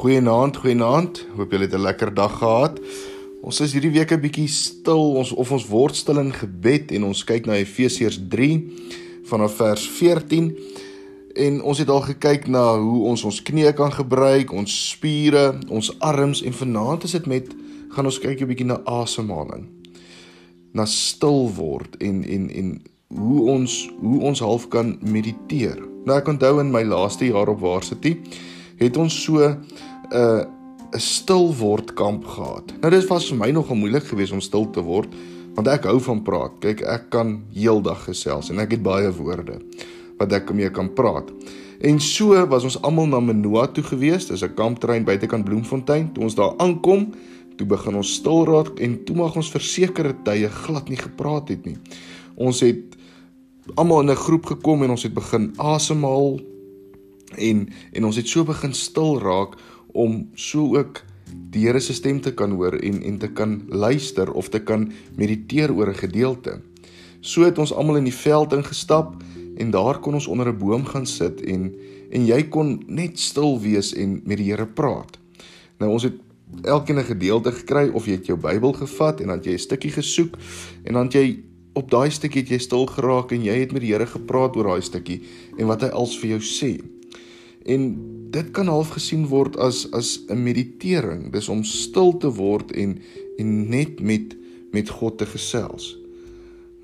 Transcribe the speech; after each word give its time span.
Goeienaand, 0.00 0.56
goeienaand. 0.56 1.18
Hoop 1.36 1.50
julle 1.52 1.66
het 1.68 1.74
'n 1.76 1.80
lekker 1.80 2.14
dag 2.14 2.38
gehad. 2.38 2.80
Ons 3.42 3.60
is 3.60 3.72
hierdie 3.72 3.90
week 3.90 4.12
'n 4.12 4.20
bietjie 4.20 4.48
stil. 4.48 5.12
Ons 5.12 5.32
of 5.32 5.52
ons 5.52 5.66
word 5.68 5.96
stil 5.96 6.18
in 6.18 6.32
gebed 6.32 6.92
en 6.92 7.04
ons 7.04 7.24
kyk 7.24 7.46
na 7.46 7.52
Efesiërs 7.52 8.20
3 8.28 8.72
vanaf 9.24 9.56
vers 9.56 9.88
14. 9.88 10.56
En 11.34 11.62
ons 11.62 11.78
het 11.78 11.88
al 11.88 12.00
gekyk 12.00 12.48
na 12.48 12.78
hoe 12.78 13.04
ons 13.04 13.24
ons 13.24 13.42
knieë 13.42 13.74
kan 13.74 13.92
gebruik, 13.92 14.52
ons 14.52 14.88
spiere, 14.88 15.58
ons 15.68 15.98
arms 15.98 16.42
en 16.42 16.52
vanaand 16.52 17.04
is 17.04 17.10
dit 17.10 17.26
met 17.26 17.54
gaan 17.88 18.04
ons 18.04 18.18
kyk 18.18 18.40
'n 18.40 18.46
bietjie 18.46 18.66
na 18.66 18.80
asemhaling. 18.84 19.68
Na 20.72 20.84
stil 20.84 21.50
word 21.54 21.96
en 21.96 22.24
en 22.24 22.50
en 22.50 22.82
hoe 23.08 23.42
ons 23.42 23.90
hoe 24.00 24.20
ons 24.20 24.40
half 24.40 24.68
kan 24.68 24.98
mediteer. 25.00 25.78
Nou 26.04 26.18
ek 26.18 26.28
onthou 26.28 26.60
in 26.60 26.70
my 26.70 26.82
laaste 26.82 27.26
jaar 27.26 27.48
op 27.48 27.60
Varsity 27.60 28.16
het 28.80 28.96
ons 28.96 29.22
so 29.24 29.44
'n 30.10 30.16
uh, 30.16 30.44
'n 30.92 30.98
stil 30.98 31.54
word 31.54 31.94
kamp 31.94 32.26
gehad. 32.26 32.72
Nou 32.80 32.90
dit 32.90 33.06
was 33.06 33.28
vir 33.28 33.38
my 33.38 33.50
nogal 33.50 33.76
moeilik 33.76 34.04
geweest 34.04 34.32
om 34.32 34.40
stil 34.40 34.70
te 34.70 34.82
word 34.82 35.08
want 35.54 35.68
ek 35.68 35.84
hou 35.84 35.98
van 36.00 36.22
praat. 36.22 36.52
Kyk, 36.62 36.82
ek 36.86 37.10
kan 37.10 37.42
heeldag 37.54 38.04
gesels 38.06 38.50
en 38.50 38.58
ek 38.62 38.70
het 38.70 38.82
baie 38.82 39.10
woorde 39.12 39.58
wat 40.18 40.32
ek 40.32 40.52
mee 40.54 40.70
kan 40.70 40.92
praat. 40.94 41.30
En 41.80 42.00
so 42.00 42.36
was 42.46 42.64
ons 42.64 42.78
almal 42.84 43.08
na 43.08 43.20
Manoa 43.20 43.66
toe 43.72 43.84
gewees. 43.84 44.28
Dis 44.28 44.42
'n 44.42 44.54
kampterrein 44.54 45.04
buitekant 45.04 45.44
Bloemfontein. 45.44 46.12
Toe 46.12 46.24
ons 46.24 46.34
daar 46.34 46.54
aankom, 46.58 47.12
toe 47.56 47.66
begin 47.66 47.96
ons 47.96 48.14
stil 48.14 48.44
raak 48.44 48.78
en 48.80 49.04
toe 49.04 49.16
mag 49.16 49.36
ons 49.36 49.50
versekerde 49.50 50.14
tye 50.24 50.48
glad 50.48 50.88
nie 50.88 50.96
gepraat 50.96 51.48
het 51.48 51.64
nie. 51.64 51.76
Ons 52.36 52.60
het 52.60 52.96
almal 53.74 54.00
in 54.00 54.10
'n 54.10 54.16
groep 54.16 54.46
gekom 54.46 54.82
en 54.82 54.90
ons 54.90 55.02
het 55.02 55.14
begin 55.14 55.52
asemhaal 55.56 56.40
en 57.36 57.68
en 57.92 58.04
ons 58.04 58.16
het 58.16 58.28
so 58.28 58.44
begin 58.44 58.72
stil 58.72 59.18
raak 59.20 59.56
om 59.92 60.28
so 60.34 60.76
ook 60.76 61.02
die 61.50 61.66
Here 61.66 61.80
se 61.80 61.94
stem 61.94 62.20
te 62.20 62.32
kan 62.34 62.50
hoor 62.50 62.74
en 62.78 63.02
en 63.02 63.18
te 63.18 63.28
kan 63.32 63.62
luister 63.68 64.32
of 64.32 64.48
te 64.48 64.62
kan 64.62 64.90
mediteer 65.16 65.72
oor 65.72 65.88
'n 65.88 65.94
gedeelte. 65.94 66.60
So 67.20 67.42
het 67.42 67.58
ons 67.58 67.72
almal 67.72 67.96
in 67.96 68.04
die 68.04 68.14
veld 68.14 68.52
ingestap 68.52 69.22
en 69.56 69.70
daar 69.70 69.98
kon 69.98 70.14
ons 70.14 70.26
onder 70.26 70.48
'n 70.48 70.58
boom 70.58 70.84
gaan 70.84 71.06
sit 71.06 71.40
en 71.40 71.74
en 72.10 72.26
jy 72.26 72.42
kon 72.48 72.82
net 72.86 73.18
stil 73.18 73.60
wees 73.60 73.94
en 73.94 74.20
met 74.24 74.36
die 74.36 74.50
Here 74.50 74.66
praat. 74.66 75.18
Nou 75.78 75.92
ons 75.92 76.02
het 76.02 76.14
elkeen 76.62 76.98
'n 76.98 77.04
gedeelte 77.04 77.52
gekry 77.52 77.88
of 77.88 78.06
jy 78.06 78.12
het 78.12 78.26
jou 78.26 78.38
Bybel 78.38 78.72
gevat 78.72 79.20
en 79.20 79.26
dan 79.26 79.40
jy 79.42 79.52
'n 79.52 79.58
stukkie 79.58 79.90
gesoek 79.92 80.36
en 80.84 80.94
dan 80.94 81.08
jy 81.08 81.42
op 81.72 81.90
daai 81.90 82.10
stukkie 82.10 82.40
het 82.40 82.50
jy 82.50 82.58
stil 82.58 82.86
geraak 82.86 83.32
en 83.32 83.42
jy 83.42 83.54
het 83.60 83.72
met 83.72 83.82
die 83.82 83.92
Here 83.92 84.06
gepraat 84.06 84.56
oor 84.56 84.64
daai 84.64 84.82
stukkie 84.82 85.22
en 85.58 85.66
wat 85.66 85.82
hy 85.82 85.88
als 85.88 86.18
vir 86.18 86.30
jou 86.30 86.40
sê. 86.40 86.99
En 87.64 87.82
dit 88.30 88.50
kan 88.50 88.66
half 88.66 88.94
gesien 88.96 89.26
word 89.26 89.56
as 89.56 89.84
as 89.92 90.24
'n 90.28 90.42
meditering. 90.42 91.32
Dis 91.32 91.48
om 91.48 91.64
stil 91.64 92.16
te 92.16 92.30
word 92.32 92.72
en 92.72 92.98
en 93.38 93.68
net 93.68 94.00
met 94.00 94.36
met 94.72 94.88
God 94.88 95.18
te 95.18 95.26
gesels. 95.26 95.98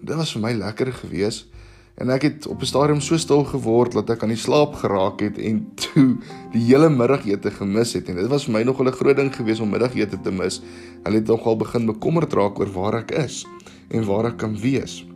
Dit 0.00 0.16
was 0.16 0.32
vir 0.32 0.40
my 0.40 0.52
lekker 0.52 0.92
geweest 0.92 1.46
en 1.94 2.10
ek 2.10 2.22
het 2.22 2.46
op 2.46 2.60
'n 2.60 2.66
stadium 2.66 3.00
so 3.00 3.16
stil 3.16 3.44
geword 3.44 3.92
dat 3.92 4.10
ek 4.10 4.22
aan 4.22 4.34
die 4.34 4.44
slaap 4.46 4.74
geraak 4.74 5.20
het 5.20 5.38
en 5.38 5.66
toe 5.84 6.16
die 6.52 6.62
hele 6.62 6.90
middagete 6.90 7.50
gemis 7.50 7.92
het 7.92 8.08
en 8.08 8.16
dit 8.16 8.26
was 8.26 8.44
vir 8.44 8.52
my 8.52 8.62
nogal 8.62 8.86
'n 8.86 8.92
groot 8.92 9.16
ding 9.16 9.34
geweest 9.36 9.60
om 9.60 9.70
middagete 9.70 10.20
te 10.20 10.30
mis. 10.30 10.62
Hulle 11.04 11.16
het 11.16 11.26
nogal 11.26 11.56
begin 11.56 11.86
bekommerd 11.86 12.32
raak 12.32 12.58
oor 12.58 12.72
waar 12.72 12.94
ek 12.94 13.10
is 13.10 13.46
en 13.90 14.04
waar 14.04 14.26
ek 14.26 14.36
kan 14.36 14.58
wees. 14.60 15.06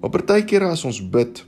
Maar 0.00 0.10
partykeer 0.10 0.62
as 0.62 0.84
ons 0.84 1.00
bid, 1.10 1.44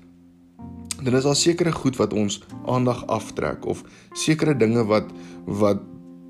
dan 1.05 1.17
is 1.17 1.25
daar 1.25 1.37
sekere 1.37 1.73
goed 1.73 1.97
wat 1.97 2.13
ons 2.13 2.41
aandag 2.67 3.07
aftrek 3.07 3.67
of 3.67 3.85
sekere 4.13 4.57
dinge 4.57 4.85
wat 4.85 5.09
wat 5.45 5.83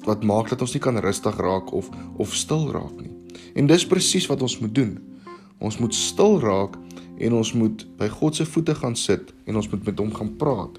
wat 0.06 0.22
maak 0.24 0.48
dat 0.48 0.60
ons 0.64 0.72
nie 0.72 0.80
kan 0.80 0.96
rustig 0.98 1.36
raak 1.36 1.72
of 1.76 1.90
of 2.16 2.34
stil 2.34 2.70
raak 2.72 3.00
nie. 3.00 3.12
En 3.54 3.66
dis 3.66 3.86
presies 3.86 4.26
wat 4.30 4.42
ons 4.42 4.58
moet 4.58 4.74
doen. 4.74 4.96
Ons 5.58 5.78
moet 5.78 5.94
stil 5.94 6.38
raak 6.40 6.78
en 7.20 7.36
ons 7.36 7.52
moet 7.52 7.84
by 7.98 8.08
God 8.08 8.36
se 8.36 8.46
voete 8.48 8.74
gaan 8.74 8.96
sit 8.96 9.34
en 9.44 9.60
ons 9.60 9.68
moet 9.68 9.84
met 9.84 9.98
hom 10.00 10.14
gaan 10.14 10.32
praat. 10.40 10.78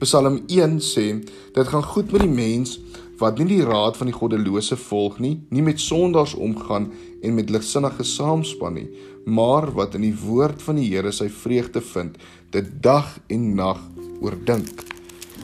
Psalm 0.00 0.40
1 0.48 0.80
sê 0.82 1.06
dit 1.54 1.68
gaan 1.68 1.84
goed 1.84 2.12
met 2.12 2.24
die 2.24 2.32
mens 2.32 2.78
wat 3.20 3.38
nie 3.38 3.46
die 3.52 3.62
raad 3.66 3.96
van 3.96 4.08
die 4.10 4.16
goddelose 4.16 4.76
volg 4.88 5.20
nie, 5.22 5.36
nie 5.54 5.62
met 5.62 5.80
sondaars 5.80 6.34
omgaan 6.34 6.88
en 7.22 7.36
met 7.36 7.52
ligsinnige 7.54 8.04
saamspan 8.08 8.74
nie, 8.80 8.88
maar 9.24 9.70
wat 9.76 9.94
in 9.94 10.06
die 10.06 10.16
woord 10.16 10.62
van 10.62 10.78
die 10.80 10.88
Here 10.90 11.12
sy 11.14 11.28
vreugde 11.30 11.82
vind, 11.92 12.18
dit 12.50 12.68
dag 12.82 13.14
en 13.32 13.54
nag 13.54 13.80
oordink. 14.22 14.84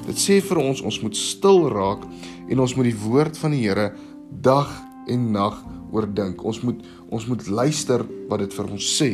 Dit 0.07 0.21
sê 0.21 0.39
vir 0.45 0.61
ons 0.63 0.83
ons 0.87 1.01
moet 1.03 1.17
stil 1.17 1.67
raak 1.73 2.05
en 2.49 2.63
ons 2.63 2.75
moet 2.79 2.91
die 2.91 3.01
woord 3.03 3.39
van 3.41 3.55
die 3.55 3.65
Here 3.67 3.91
dag 4.31 4.71
en 5.09 5.31
nag 5.33 5.59
oordink. 5.93 6.45
Ons 6.45 6.63
moet 6.67 6.85
ons 7.09 7.27
moet 7.31 7.47
luister 7.49 8.05
wat 8.29 8.43
dit 8.45 8.55
vir 8.55 8.73
ons 8.77 8.89
sê. 8.99 9.13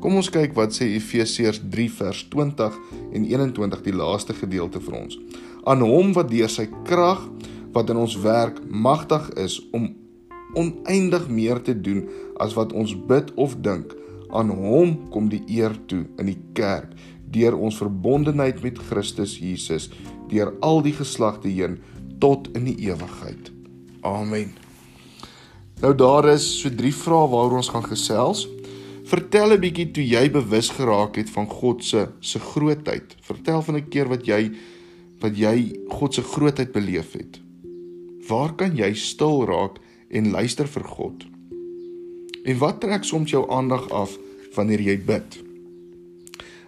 Kom 0.00 0.16
ons 0.16 0.30
kyk 0.32 0.54
wat 0.56 0.72
sê 0.72 0.86
Efesiërs 0.96 1.60
3 1.72 1.88
vers 1.98 2.22
20 2.32 2.76
en 3.12 3.24
21 3.26 3.82
die 3.84 3.96
laaste 3.96 4.36
gedeelte 4.36 4.80
vir 4.80 4.96
ons. 5.02 5.18
Aan 5.68 5.82
hom 5.84 6.14
wat 6.16 6.30
deur 6.30 6.48
sy 6.48 6.68
krag 6.88 7.26
wat 7.74 7.90
in 7.92 8.00
ons 8.00 8.16
werk 8.22 8.62
magtig 8.64 9.28
is 9.38 9.58
om 9.76 9.90
oneindig 10.54 11.28
meer 11.28 11.62
te 11.62 11.74
doen 11.80 12.08
as 12.36 12.54
wat 12.54 12.72
ons 12.72 12.94
bid 13.06 13.34
of 13.34 13.56
dink, 13.60 13.94
aan 14.30 14.50
hom 14.54 14.94
kom 15.10 15.28
die 15.30 15.42
eer 15.48 15.74
toe 15.90 16.04
in 16.18 16.30
die 16.30 16.38
kerk 16.54 16.94
deur 17.30 17.54
ons 17.54 17.78
verbondenheid 17.78 18.62
met 18.62 18.78
Christus 18.90 19.36
Jesus 19.38 19.88
deur 20.30 20.52
al 20.66 20.82
die 20.82 20.94
geslagte 20.94 21.50
heen 21.50 21.78
tot 22.22 22.50
in 22.58 22.66
die 22.68 22.76
ewigheid. 22.90 23.50
Amen. 24.06 24.52
Nou 25.80 25.94
daar 25.96 26.28
is 26.34 26.46
so 26.60 26.72
drie 26.74 26.92
vrae 26.94 27.28
waaroor 27.32 27.62
ons 27.62 27.70
gaan 27.72 27.86
gesels. 27.86 28.46
Vertel 29.10 29.54
'n 29.54 29.60
bietjie 29.60 29.90
toe 29.90 30.04
jy 30.04 30.30
bewus 30.30 30.68
geraak 30.70 31.16
het 31.16 31.30
van 31.30 31.46
God 31.46 31.84
se 31.84 32.08
se 32.20 32.38
grootheid. 32.38 33.16
Vertel 33.22 33.62
van 33.62 33.76
'n 33.76 33.88
keer 33.88 34.08
wat 34.08 34.26
jy 34.26 34.50
wat 35.20 35.36
jy 35.36 35.72
God 35.88 36.14
se 36.14 36.22
grootheid 36.22 36.72
beleef 36.72 37.12
het. 37.12 37.40
Waar 38.28 38.54
kan 38.54 38.76
jy 38.76 38.94
stil 38.94 39.46
raak 39.46 39.78
en 40.10 40.30
luister 40.30 40.68
vir 40.68 40.84
God? 40.84 41.24
En 42.44 42.58
wat 42.58 42.80
trek 42.80 43.04
soms 43.04 43.30
jou 43.30 43.44
aandag 43.52 43.88
af 43.90 44.16
wanneer 44.56 44.82
jy 44.82 44.96
bid? 45.06 45.38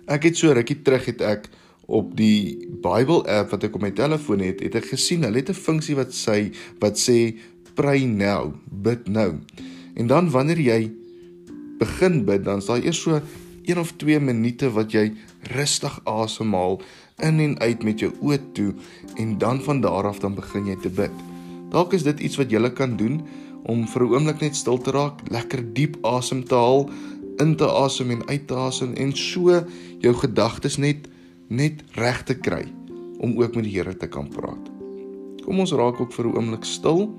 Ek 0.07 0.29
het 0.29 0.39
so 0.39 0.53
rukkie 0.53 0.81
terug 0.85 1.07
het 1.11 1.23
ek 1.25 1.49
op 1.93 2.15
die 2.17 2.69
Bible 2.83 3.23
app 3.29 3.53
wat 3.53 3.67
ek 3.67 3.77
op 3.77 3.85
my 3.85 3.93
telefoon 3.97 4.43
het, 4.45 4.63
het 4.65 4.77
ek 4.79 4.93
gesien 4.95 5.25
hulle 5.27 5.43
het 5.43 5.51
'n 5.51 5.59
funksie 5.59 5.97
wat 5.97 6.13
sê 6.15 6.53
wat 6.81 6.99
sê 6.99 7.37
pray 7.75 8.05
now, 8.05 8.53
bid 8.69 9.09
nou. 9.09 9.41
En 9.95 10.07
dan 10.07 10.31
wanneer 10.31 10.61
jy 10.61 10.91
begin 11.79 12.25
bid, 12.25 12.45
dan 12.45 12.59
is 12.59 12.67
daar 12.67 12.83
eers 12.83 13.01
so 13.01 13.21
1 13.65 13.79
of 13.79 13.93
2 13.97 14.21
minute 14.21 14.71
wat 14.71 14.93
jy 14.93 15.13
rustig 15.55 16.01
asemhaal 16.05 16.81
in 17.23 17.41
en 17.41 17.59
uit 17.59 17.83
met 17.83 17.99
jou 17.99 18.13
oë 18.21 18.39
toe 18.53 18.75
en 19.17 19.39
dan 19.39 19.63
van 19.63 19.81
daar 19.81 20.11
af 20.11 20.19
dan 20.19 20.35
begin 20.35 20.67
jy 20.67 20.77
te 20.83 20.91
bid. 20.91 21.32
Dalk 21.73 21.95
is 21.97 22.05
dit 22.05 22.21
iets 22.21 22.37
wat 22.37 22.53
jy 22.53 22.71
kan 22.77 22.97
doen 23.01 23.23
om 23.65 23.87
vir 23.89 24.03
'n 24.03 24.13
oomblik 24.13 24.41
net 24.41 24.57
stil 24.57 24.79
te 24.79 24.91
raak, 24.91 25.23
lekker 25.31 25.63
diep 25.73 25.97
asem 26.05 26.45
te 26.45 26.55
haal, 26.55 26.91
in 27.41 27.57
te 27.57 27.67
asem 27.67 28.11
en 28.11 28.27
uit 28.29 28.47
te 28.47 28.55
asem 28.55 28.93
en 28.95 29.13
so 29.17 29.65
jou 30.01 30.15
gedagtes 30.15 30.77
net 30.77 31.09
net 31.49 31.83
reg 31.95 32.23
te 32.25 32.35
kry 32.35 32.65
om 33.21 33.37
ook 33.41 33.55
met 33.55 33.65
die 33.65 33.73
Here 33.73 33.97
te 33.97 34.09
kan 34.09 34.29
praat. 34.29 34.71
Kom 35.45 35.61
ons 35.61 35.73
raak 35.73 36.01
ook 36.01 36.13
vir 36.13 36.27
'n 36.27 36.37
oomblik 36.37 36.65
stil 36.65 37.17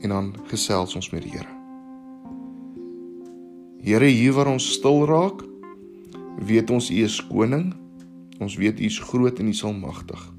en 0.00 0.08
dan 0.08 0.34
gesels 0.48 0.94
ons 0.96 1.10
met 1.10 1.22
die 1.22 1.30
Here. 1.30 1.52
Here, 3.82 4.06
hier 4.06 4.32
waar 4.32 4.48
ons 4.48 4.72
stil 4.72 5.06
raak, 5.06 5.44
weet 6.46 6.70
ons 6.70 6.90
U 6.90 6.94
is 6.94 7.26
koning. 7.26 7.74
Ons 8.40 8.56
weet 8.56 8.80
U 8.80 8.84
is 8.84 8.98
groot 8.98 9.38
en 9.38 9.46
U 9.46 9.50
is 9.50 9.64
almagtig. 9.64 10.35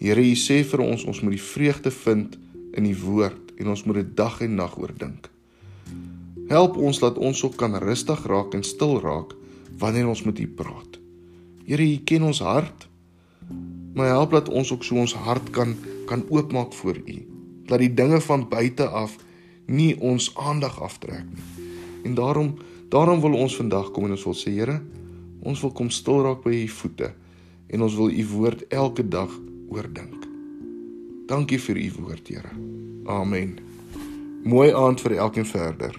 Here, 0.00 0.22
U 0.24 0.36
sê 0.36 0.62
vir 0.64 0.80
ons 0.80 1.04
ons 1.04 1.18
moet 1.20 1.34
die 1.36 1.44
vreugde 1.44 1.90
vind 1.92 2.38
in 2.72 2.86
die 2.88 2.96
woord 2.96 3.52
en 3.60 3.68
ons 3.68 3.82
moet 3.84 4.00
dit 4.00 4.14
dag 4.16 4.38
en 4.40 4.54
nag 4.56 4.78
oordink. 4.80 5.28
Help 6.48 6.78
ons 6.80 6.98
dat 7.02 7.18
ons 7.20 7.42
ook 7.44 7.58
kan 7.60 7.76
rustig 7.84 8.22
raak 8.30 8.56
en 8.56 8.64
stil 8.64 8.96
raak 9.04 9.34
wanneer 9.82 10.08
ons 10.08 10.22
met 10.24 10.40
U 10.40 10.46
praat. 10.56 10.96
Here, 11.68 11.84
U 11.84 11.98
ken 12.08 12.24
ons 12.30 12.40
hart. 12.40 12.88
Maar 13.94 14.14
help 14.14 14.32
dat 14.38 14.48
ons 14.48 14.72
ook 14.72 14.86
so 14.86 14.96
ons 14.96 15.14
hart 15.26 15.52
kan 15.52 15.76
kan 16.08 16.24
oopmaak 16.32 16.72
voor 16.74 16.96
U. 16.96 17.18
Dat 17.68 17.78
die 17.78 17.92
dinge 17.94 18.18
van 18.24 18.48
buite 18.48 18.88
af 18.88 19.18
nie 19.66 19.92
ons 20.00 20.32
aandag 20.34 20.80
aftrek 20.80 21.28
nie. 21.28 21.68
En 22.08 22.16
daarom 22.16 22.54
daarom 22.88 23.20
wil 23.20 23.36
ons 23.38 23.56
vandag 23.56 23.92
kom 23.94 24.08
en 24.08 24.16
ons 24.16 24.24
wil 24.26 24.34
sê 24.34 24.56
Here, 24.56 24.80
ons 25.44 25.60
wil 25.60 25.72
kom 25.76 25.92
stil 25.92 26.24
raak 26.24 26.42
by 26.42 26.64
u 26.64 26.68
voete 26.80 27.12
en 27.70 27.84
ons 27.86 27.94
wil 27.94 28.10
u 28.10 28.24
woord 28.32 28.64
elke 28.74 29.04
dag 29.06 29.30
oordink. 29.70 30.26
Dankie 31.30 31.58
vir 31.62 31.76
u 31.76 31.90
woord, 32.02 32.28
Here. 32.28 32.50
Amen. 33.06 33.58
Mooi 34.44 34.72
aand 34.74 35.00
vir 35.00 35.18
elkeen 35.18 35.46
verder. 35.46 35.94